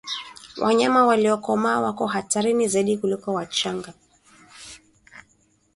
Wanyama 0.57 1.05
waliokomaa 1.05 1.79
wako 1.79 2.07
hatarini 2.07 2.67
zaidi 2.67 2.97
kuliko 2.97 3.33
wachanga 3.33 3.93